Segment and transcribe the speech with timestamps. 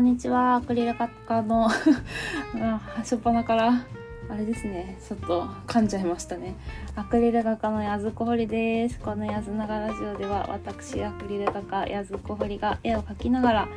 [0.00, 0.56] んにちは。
[0.56, 3.84] アクリル画家の初っ端から
[4.30, 4.98] あれですね。
[5.06, 6.56] ちょっと噛んじゃいましたね。
[6.96, 8.98] アクリル画家のやずこほりです。
[8.98, 13.68] このやずながラジオでは私アクリル画家やずこほりが絵を描きながら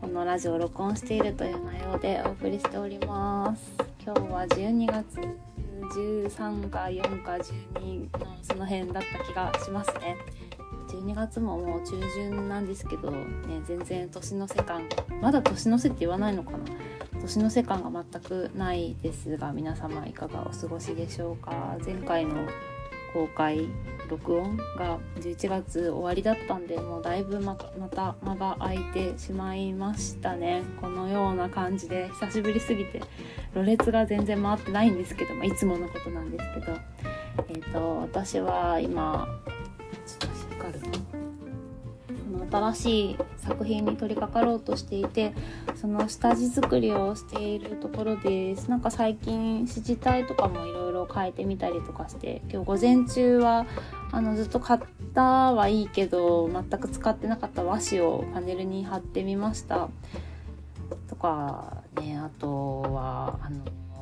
[0.00, 3.72] このラジオを録音しているという内容でお送りしております。
[4.04, 5.18] 今日は12月
[5.96, 10.16] 13か4か12のその辺だった気がしますね。
[10.88, 13.18] 12月ももう中旬なんですけど、ね、
[13.64, 14.88] 全然年の瀬感
[15.20, 16.58] まだ年の瀬って言わないのかな。
[17.20, 21.76] 年の瀬感が全くないですが皆様いかがお過ごしでしょうか。
[21.84, 22.46] 前回の
[23.14, 23.68] 公開
[24.10, 30.62] 録音が11月終わりだったんでもうだいぶままた間が空いてしまいましたね。
[30.80, 33.00] このような感じで久しぶりすぎて
[33.54, 36.72] ろれつが全然回ってないんですけど、ま、いつものことなんですけど。
[37.48, 39.26] えっ、ー、と私は今
[40.64, 40.80] かる。
[42.32, 45.34] この新しい作品に取り掛かろうとしていて
[45.74, 48.68] その下地作りをしているところです。
[48.68, 53.66] なんか最近指示体とかもいろいろ変えてみたりとかして今日午前中は
[54.10, 54.80] あのずっと買っ
[55.14, 59.88] たはいいけど全く使ってなかった和紙をパネルに貼ってみました。
[61.08, 63.50] とかねあとはあ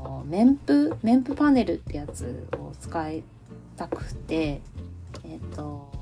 [0.09, 3.25] の面布面布パネルってやつを使い
[3.77, 4.61] たくて
[5.25, 6.02] えっ、ー、と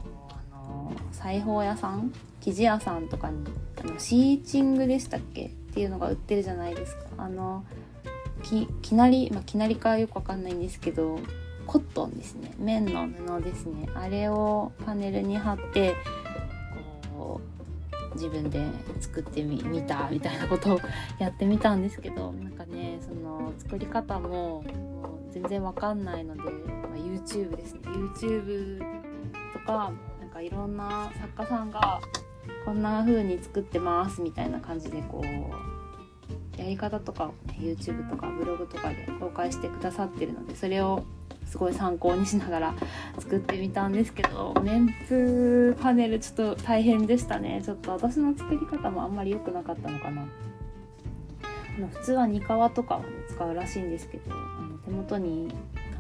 [1.13, 3.45] 裁縫屋さん生地屋さんとかに
[3.81, 5.47] あのシーチングでしたっけ？
[5.47, 7.05] っていうのが売ってるじゃないですか。
[7.19, 7.65] あの
[8.43, 11.19] ききなりまあきなりかよくわかんないんですけど
[11.67, 12.55] コットンですね。
[12.59, 13.07] 綿の
[13.39, 13.89] 布ですね。
[13.95, 15.95] あれをパネルに貼って
[17.15, 17.41] こ
[18.13, 18.67] う自分で
[19.01, 20.81] 作ってみ見たみたいなことを
[21.19, 24.65] やってみたんですけどなんかねその作り方も
[25.31, 27.81] 全然わかんないので、まあ、YouTube ですね。
[27.85, 28.79] YouTube
[29.53, 29.93] とか
[30.41, 32.01] かいろんな作家さんが
[32.65, 41.05] こんな風に作ってますみたいな感じでこうやり方とかを、ね、YouTube とかブログとかで公開してくださってるのでそれを
[41.47, 42.75] すごい参考にしながら
[43.19, 47.61] 作ってみたんですけど面布パネルちょっと大変でしたね。
[47.65, 50.27] ちょっと私の作り方もあんまり良くなかったのかな。
[51.93, 55.49] 普通はニカワとかを、ね、使うらしいんですけどあの手元に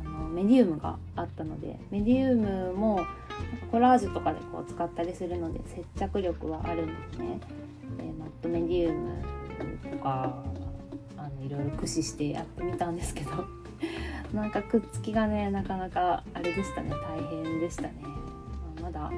[0.04, 3.00] あのメディウムがあったのでメディウムも
[3.70, 7.40] コラージュとかでこう使ったりするので接着力はあるんですね。
[7.96, 9.22] でマットメディウム
[9.90, 10.42] とか
[11.16, 13.30] あのいろいろ駆使してやってみたんですけど
[14.34, 17.94] なんかくっつきがねなかなかあれでしたね大変でしたね。
[18.82, 19.10] まだ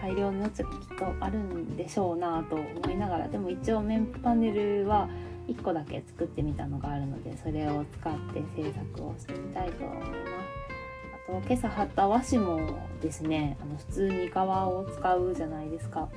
[0.00, 5.08] 改良の余地がきっとあるんでしょうなと思いながらでも一応面パネルは
[5.48, 10.43] 1個だけ作ってみたのがあるのでそれを使って制作をしてみたいと思います。
[11.26, 16.08] と今朝貼った和紙もですねあの普通に革を使うじゃないですか。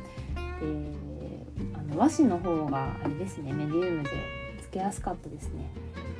[0.61, 4.09] であの和紙の方があれですねメディウムで
[4.61, 5.69] つけやすかったですね。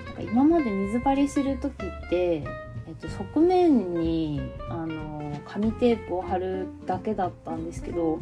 [0.06, 2.44] なんか今まで水張りする時って、
[2.88, 8.20] えっと、側面にあの紙テープを貼るだけだったんですけど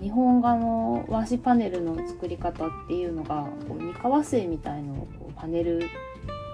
[0.00, 5.82] 日本画の和紙パネルの作り方っていうのがこう二革製みたいのをこうパネル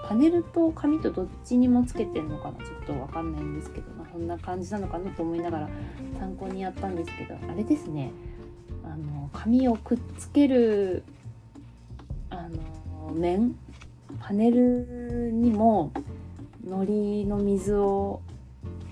[0.07, 5.69] パネルと紙とどっちにもつけてんのかなちょっと分かんないんですけど、まあ、そんな感じなのかなと思いながら
[6.17, 8.11] 参考にやったんですけどあれですね。
[8.85, 11.03] あの紙をくっつける
[12.29, 13.55] あの面？
[14.21, 15.91] パネルにも
[16.65, 18.21] 糊の水を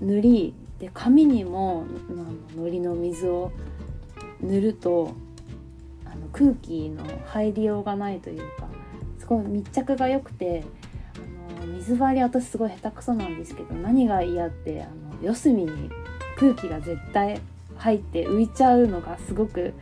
[0.01, 1.85] 塗りで紙にも
[2.57, 3.53] 糊の水を
[4.41, 5.13] 塗ると
[6.05, 8.67] あの空気の入りようがないというか
[9.17, 10.65] すごい密着が良くて
[11.65, 15.89] 水張り私すごい下手くそなんですけど何が嫌ってあの四隅に
[16.37, 17.41] 空気が絶対
[17.77, 19.73] 入って浮いちゃうのがすごく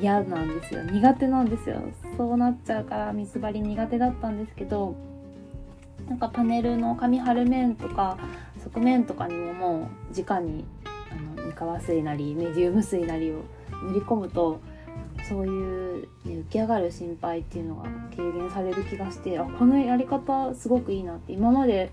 [0.00, 0.82] 嫌なんですよ。
[0.82, 1.80] 苦手なんですよ。
[2.16, 4.96] そうなっちゃうから水張り苦手だったんですけど
[6.08, 8.18] なんかパネルの紙貼る面とか
[8.64, 10.64] 側面とかにももう直に
[11.10, 13.44] あの三河水なりメディウム水なりを
[13.88, 14.60] 塗り込むと
[15.28, 17.84] そういう、浮き上がる心配っていうのが
[18.16, 21.92] 軽減される気がしてあこのやり方すごくいいなって今まで、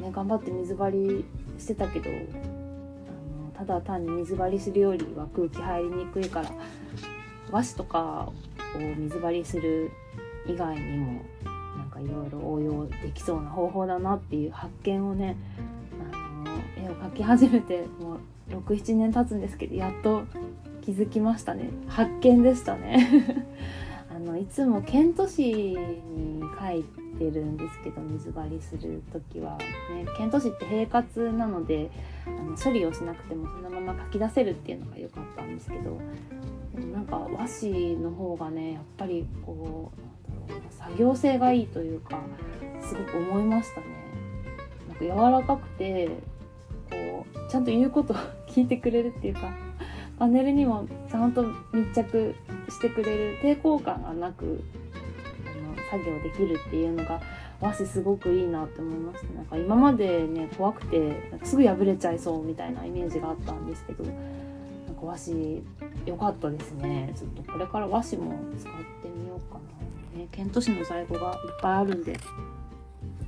[0.00, 1.24] ね、頑張って水張り
[1.58, 6.50] してたけどあのただ単に水張りするよりは空気入りにくいから
[7.50, 8.30] 和紙とか
[8.76, 9.90] を水張りする
[10.46, 11.22] 以外にも
[11.76, 15.36] なんかいろいろ応用できそうな方法だなっていう発見をね
[16.12, 16.16] あ
[16.80, 18.18] の絵を描き始めてもう
[18.50, 20.22] 67年経つんですけどやっと
[20.88, 21.68] 気づきましたね。
[21.86, 23.46] 発見でしたね。
[24.08, 25.76] あのいつもケント紙に
[26.58, 26.82] 書い
[27.18, 29.66] てるんですけど水張りする時は、ね、
[30.16, 31.90] ケント紙って平滑なので
[32.26, 35.98] あの処理をしなくてもそのまま書き出せるっていうのが良かったんですけど。
[36.94, 39.90] なんか和紙の方がねやっぱりこ
[40.48, 42.20] う作業性がいいというか
[42.80, 43.86] すごく思いましたね。
[44.88, 46.08] なんか柔らかくて
[46.88, 49.52] こうちゃんと言うことを聞いてくれるっていうか
[50.18, 52.34] パネルにもちゃんと密着
[52.68, 54.64] してくれる抵抗感がなく
[55.46, 55.48] あ
[55.78, 57.20] の作業できるっていうのが
[57.60, 59.34] 和紙すごくいいなって思いました。
[59.34, 64.20] なんか今までね怖くてすぐ破れちゃいそうみたいなイメージがあったんですけどなんか
[65.02, 65.62] 和紙
[66.06, 67.12] 良かったですね。
[67.16, 69.58] ちょっとこれから和紙も使ってみようか
[70.14, 72.18] な、ね、ケント紙の在庫がいっぱいあるんで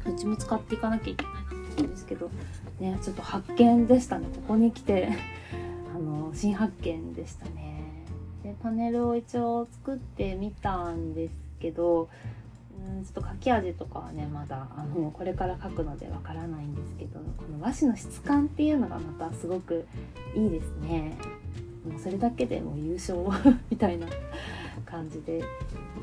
[0.07, 2.31] うちも使っていかなきゃいけないなと思うんですけど
[2.79, 4.27] ねちょっと発見でしたね。
[4.35, 5.09] ここに来て
[6.35, 8.05] 新発見でしたね。
[8.43, 12.09] でパネルを一応作ってみたんですけど
[12.97, 19.87] うんちょっと書き味とかはねまだあのこれから書くのでわからないんですけどこの和紙の質感っていうのがまたすごく
[20.35, 21.17] いいですね。
[21.87, 23.19] もうそれだけでもう優勝
[23.71, 24.07] みたいな
[24.85, 25.43] 感じで、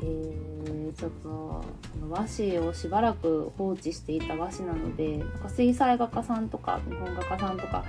[0.02, 1.64] えー、ちょっと
[2.10, 7.84] 和紙をしばらく放置していた和紙なのでなんか水彩画家さんとか日本画家さんとか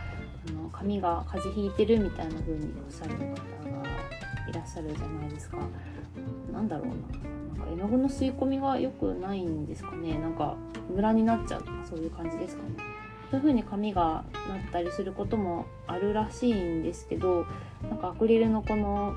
[0.48, 3.36] あの髪が風邪ひいてるみたいな風におっしゃる方が
[4.50, 5.58] いらっしゃるじゃないですか。
[6.52, 6.94] なんだろうな。
[6.94, 10.18] なんか絵の具の吸い込みが良くないんですかね。
[10.18, 10.56] なんか
[10.90, 13.00] ムラになっちゃうとかそういう感じですかね。
[13.30, 17.46] そういう風に髪がなったりすることもあるらしいんですけど
[17.88, 19.14] なんかアクリルのこの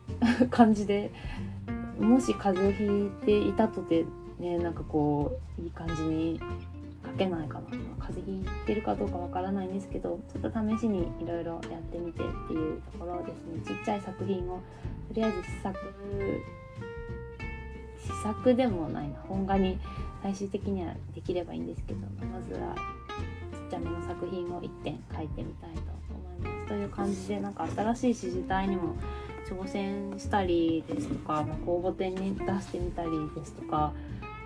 [0.50, 1.10] 感じで
[1.98, 4.04] もし風邪ひいていたとて
[4.38, 6.40] ねなんかこういい感じに
[7.16, 7.64] けないかな
[7.98, 13.44] 風邪ひいてるかどうかわからないんですけどちょっと試しにいろいろやってみてっていうところです。
[13.44, 14.60] ねちっちゃい作品を
[15.08, 15.78] とりあえず試作
[17.98, 19.78] 試作でもないな本画に
[20.22, 26.68] 最終的にはできればいいんですけどまずはちっちゃめの作品を1点描いてみたいと思います。
[26.68, 28.96] という感じでなんか新しい指示体にも
[29.44, 33.92] 挑戦したりですとか、まあ、公募展に出してみたりですとか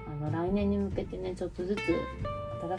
[0.06, 1.80] あの来年に向けてねちょっとずつ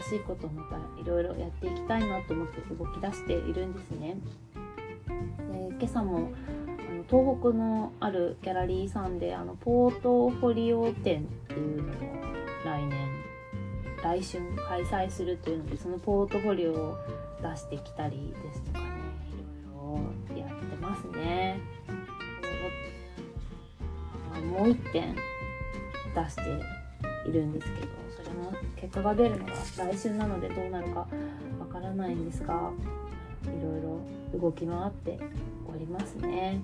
[0.00, 4.16] しいことをまたいろいろやっていきたいなと思って動き出しているんですね。
[5.52, 6.30] で今朝も
[6.88, 11.94] あの東北のあるギャラリーさんであのポートフォリオ展っていうのを
[12.64, 13.08] 来年
[14.02, 16.96] 来春開催するというのでそのポートフォリオを
[17.42, 18.86] 出してきたりですとかね
[20.28, 21.60] いろいろやってますね。
[24.50, 25.14] もう1点
[26.14, 26.42] 出して
[27.28, 27.86] いるんですけど
[28.80, 31.06] 結果が出るのが来週なのでどうなるか
[31.58, 32.72] わからないんですが
[33.44, 35.18] いろいろ動き回って
[35.68, 36.60] おりますね。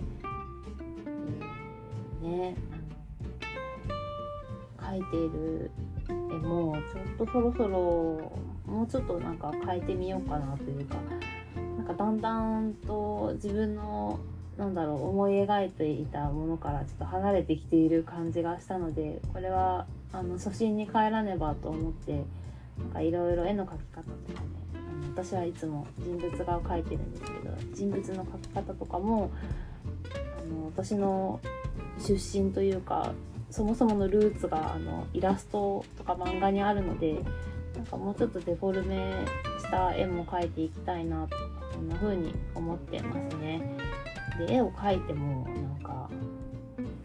[2.23, 2.57] ね
[4.81, 5.71] あの描いている
[6.09, 8.33] 絵もちょっとそろそろ
[8.67, 10.97] もうちょっとなんか変えてみようかなというか
[11.57, 14.19] なんかだんだんと自分の
[14.57, 22.25] なんだろう思い描いていたものからちょっと離れてきている感じがしたのでこれはあの初心に帰らねばと思って
[22.79, 29.31] なんかいろいろ絵の描き方とかねあの私はいつも人物画を描いてるんですけど人物の描き方とかも
[30.41, 31.41] あの私の
[31.99, 33.13] 出身というか
[33.51, 37.23] そもそものルーツがあのイラストとか漫画にあるので
[37.75, 39.13] なんかもうちょっとデフォルメ
[39.59, 41.37] した絵も描いていきたいなと
[41.75, 43.77] こんな風に思ってますね。
[44.39, 46.11] で絵を描いてもなんか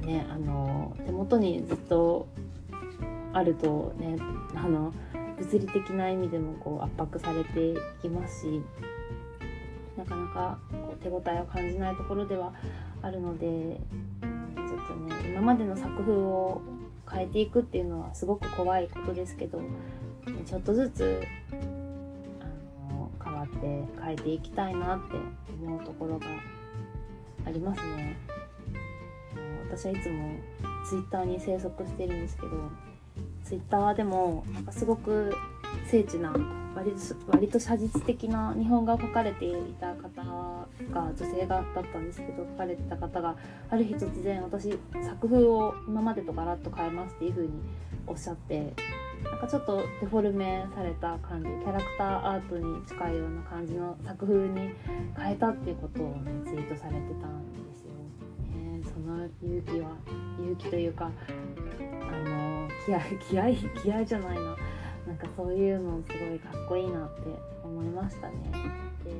[0.01, 2.27] ねあの手元にずっと
[3.33, 4.17] あるとね
[4.55, 4.93] あの
[5.37, 8.61] 物理的な意味でもこう圧迫されていきますし
[9.97, 12.53] なかなかこう手応えを感じないところでは
[13.01, 16.61] あるのでちょっとね今までの作風を
[17.09, 19.61] 変えていくっていうのはすごく怖いことですけど
[20.45, 21.21] ちょっとずつ
[21.51, 23.57] あの変わって
[24.01, 25.15] 変えていきたいなって
[25.63, 26.27] 思うところが
[27.45, 28.17] ありますね。
[29.67, 30.31] 私はいつも
[30.85, 32.49] ツイッターに生息してるんですけど
[33.51, 35.35] ツイッターでもなんかすごく
[35.85, 36.33] 精緻な
[36.73, 43.35] 割と割と写実的な日本画を描かれていた方が女性がだったんですけど描かれてた方が
[43.69, 47.51] ある日突然私作風を今までとガラッと変えますっていう風に
[48.07, 48.73] おっしゃって
[49.25, 54.71] なんかちょっとデフォルメされた感じキャラクターアートに近いような感じの作風に
[55.19, 57.91] 変えたっていうことをねツイートされてたんですよ。
[58.55, 59.89] ね、その勇気は
[60.39, 61.11] 勇気というか
[62.09, 62.50] あの
[62.85, 64.55] 気合気合気合じゃないな。
[65.07, 67.21] なんかそういうのすごいかっこいいなって
[67.63, 68.35] 思いましたね。
[69.03, 69.11] で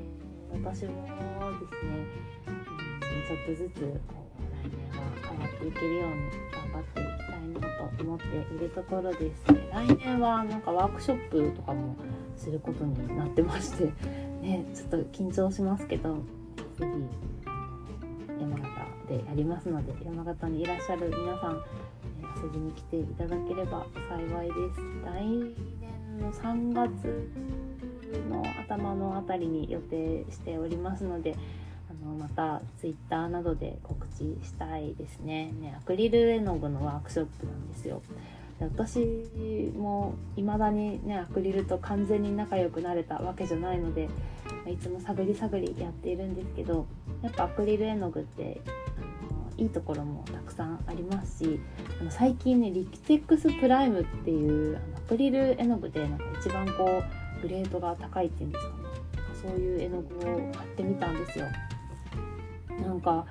[0.52, 2.06] 私もですね、
[2.48, 6.14] うん、ちょっとずつこう来年は変わっていけるように
[6.52, 8.26] 頑張っていきたいなと思って
[8.56, 9.44] いるところです。
[9.72, 11.96] 来年はなんかワークショップとかも
[12.36, 13.92] することになってまして。
[14.42, 16.18] ねちょっと緊張しますけど
[16.78, 16.92] 是非
[18.40, 21.64] 山形でやりますので山形にいらっしゃる皆さん、
[22.44, 24.82] 遊びに来ていただければ幸いです。
[25.06, 27.30] 来年の3月
[28.30, 31.36] の頭のあたりに予定しておりますので
[31.90, 35.52] あのまたツイッターなどで告知したいですね。
[35.62, 38.02] ねアクリル絵の具のワークショップなんですよ。
[38.60, 39.00] で私
[39.78, 44.10] も未だにねアクリルと完全に仲良くなれたわけじゃないので
[44.68, 46.86] いつも探り探りやっているんですけど
[47.22, 48.62] やっぱアクリル絵の具って
[49.58, 51.60] いいところもたくさんありますし
[52.00, 57.04] あの最近ねリキテックスプライムっていうあのアクリル絵の具でなんか一番こ
[57.40, 58.82] うグレードが高いっていうんですかね。
[59.42, 61.46] そういう絵の具を買ってみたんですよ。
[62.82, 63.26] なんか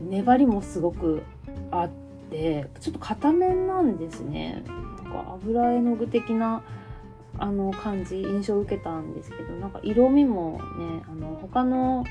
[0.00, 1.22] 粘りもすごく
[1.70, 1.90] あっ
[2.30, 4.64] てちょっと硬めなんですね。
[5.04, 6.62] なんか油絵の具的な
[7.38, 12.04] あの感じ印象を受けたんですけどなんか色味もねあの他の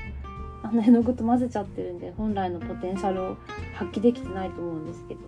[0.62, 3.36] あの絵の具と混ぜちゃってるんで本来のポテンシャルを
[3.74, 5.20] 発揮できてないと思うんですけど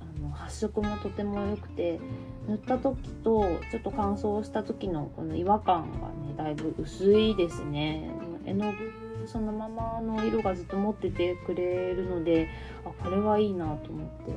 [0.00, 2.00] あの発色もとても良くて
[2.48, 8.10] 塗った時とちょっと乾燥した時のこの違和感がねだいぶ薄いですね。
[8.46, 12.48] 絵の具そのままの色がずっと持っててくれるので
[12.84, 14.36] あこれはいいなと思って、ね、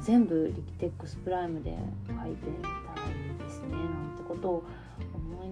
[0.00, 1.76] 全部リキテックスプライムで
[2.08, 2.68] 描いてみた
[3.44, 4.64] いですねなんてことを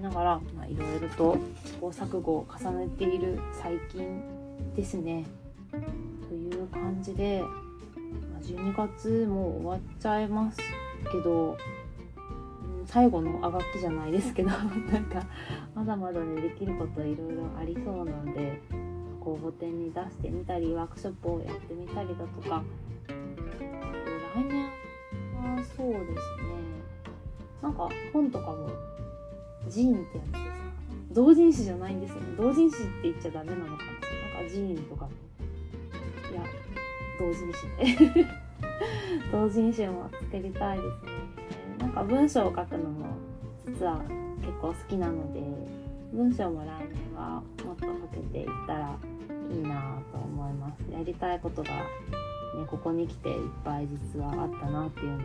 [0.04, 4.20] ながらいろいろと試行錯誤を重ねている最近
[4.76, 5.24] ですね。
[6.28, 7.42] という感じで、
[8.42, 10.58] 12月も終わっちゃいます
[11.10, 11.56] けど、
[12.84, 15.22] 最後のあがきじゃないですけど なんか
[15.74, 18.60] まだまだねできることいろいろありそうなんで
[19.20, 22.62] 公募展に出してみたりワークショップをやってみたりだとか
[24.34, 24.64] 来年
[25.34, 26.14] はそうですね
[27.62, 28.68] なんか本とかも
[29.68, 30.38] ジーンってやつですか
[31.12, 31.94] 同人誌じゃない。
[31.94, 33.76] んですよね同人誌って言っちゃダメなのかな
[34.36, 35.08] なんかジーンとか
[36.30, 36.42] いや
[37.18, 38.26] 同人誌で
[39.30, 41.12] 同人誌も作りたいですね
[41.78, 43.06] なんか文章を書くのも
[43.66, 44.00] 実は
[44.40, 45.40] 結構好きなので
[46.12, 48.96] 文章も来年はもっと書けていったら
[49.50, 50.92] いいなと思います。
[50.92, 51.80] やりたいことが、ね、
[52.68, 55.20] ここに来ていっぱい実はあったなっていうのを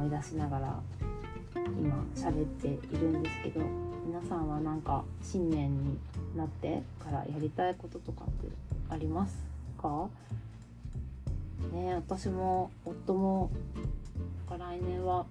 [0.00, 0.80] 思い出しながら
[1.54, 3.60] 今喋っているんですけど
[4.06, 5.98] 皆さんはなんか新年に
[6.36, 8.48] なってからやりたいこととかって
[8.90, 9.36] あります
[9.80, 10.08] か？
[11.72, 13.50] ね私も夫も
[14.50, 15.26] 来年は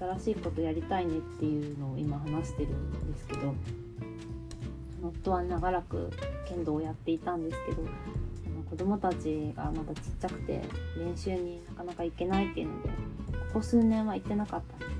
[0.00, 3.54] 新しいことやりたいねっていうのを今話してるんですけど
[5.02, 6.10] 夫は長らく
[6.48, 7.84] 剣道をやっていたんですけどあ
[8.56, 10.62] の子供たちがまだちっちゃくて
[10.96, 12.94] 練習になかなか行けないっていうのでこ
[13.54, 14.97] こ数年は行ってなかったんです。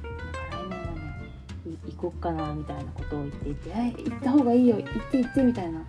[1.86, 5.86] 行こっかなみたいなことを言っていて「え行った方がいいよ行って行って」みたいなこ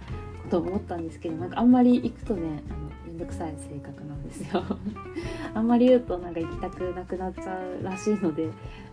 [0.50, 4.64] とを思ったんですけどなんかあんまり行くとねあのめんどくさい性格なんですよ。
[5.54, 8.50] あんまり言うとなんか行きたくなくなっちゃうらしいので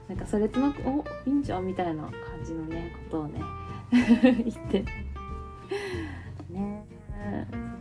[0.09, 2.13] なんかそれとなく「おいいんじゃん」みたいな感
[2.45, 3.41] じのねことをね
[4.23, 4.85] 言って。
[6.51, 6.85] ね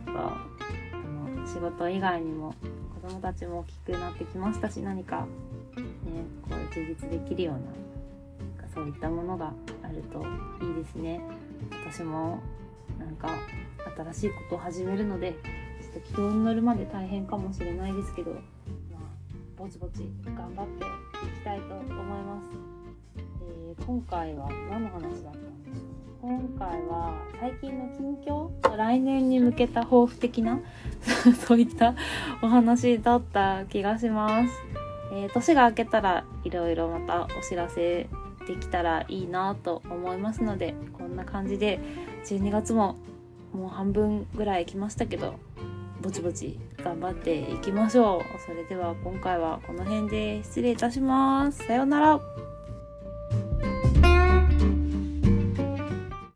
[0.06, 0.48] ちょっとあ
[1.38, 2.54] の仕事以外にも
[3.02, 5.26] 子供たちも大きくなってきましたし何かね
[6.42, 7.60] こう充実できるような
[8.76, 9.52] そういったものが
[9.82, 10.24] あると
[10.64, 11.20] いいですね。
[11.90, 12.40] 私も
[12.98, 13.30] なんか
[14.12, 18.42] 新しいことを始めるのでちょっと軌道に乗るまで大変かもしれないですけど、まあ、
[19.56, 20.84] ぼちぼち頑張って
[21.26, 22.44] いきたいと思います、
[23.42, 26.28] えー今回は何の話だったんでしょう？
[26.28, 28.76] 今回は最近の近況？
[28.76, 30.60] 来年に向けた抱負的な？
[31.46, 31.94] そういった
[32.42, 34.52] お話だった気がします、
[35.12, 38.08] えー年が明けたらいろいろまたお知らせ
[38.46, 41.80] できたらいいなと思いますのでこんな感じで
[42.24, 42.96] 12月も
[43.52, 45.34] もう半分ぐらい来ましたけど
[46.00, 48.40] ぼちぼち頑張っていきましょう。
[48.40, 51.66] それでは今回はこの辺で失礼いたします。
[51.66, 52.55] さようなら。